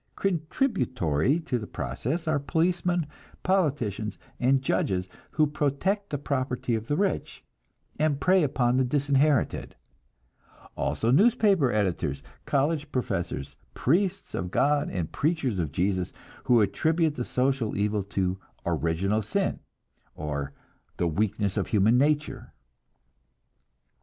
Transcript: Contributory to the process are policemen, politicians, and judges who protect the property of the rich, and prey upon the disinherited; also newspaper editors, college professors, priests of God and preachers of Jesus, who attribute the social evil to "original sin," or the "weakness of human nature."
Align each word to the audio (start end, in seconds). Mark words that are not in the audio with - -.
Contributory 0.15 1.39
to 1.41 1.59
the 1.59 1.67
process 1.67 2.27
are 2.27 2.39
policemen, 2.39 3.05
politicians, 3.43 4.17
and 4.39 4.63
judges 4.63 5.07
who 5.33 5.45
protect 5.45 6.09
the 6.09 6.17
property 6.17 6.73
of 6.73 6.87
the 6.87 6.97
rich, 6.97 7.43
and 7.99 8.19
prey 8.19 8.41
upon 8.41 8.77
the 8.77 8.83
disinherited; 8.83 9.75
also 10.75 11.11
newspaper 11.11 11.71
editors, 11.71 12.23
college 12.47 12.91
professors, 12.91 13.55
priests 13.75 14.33
of 14.33 14.49
God 14.49 14.89
and 14.89 15.11
preachers 15.11 15.59
of 15.59 15.71
Jesus, 15.71 16.11
who 16.45 16.61
attribute 16.61 17.13
the 17.13 17.23
social 17.23 17.77
evil 17.77 18.01
to 18.01 18.39
"original 18.65 19.21
sin," 19.21 19.59
or 20.15 20.51
the 20.97 21.07
"weakness 21.07 21.57
of 21.57 21.67
human 21.67 21.99
nature." 21.99 22.53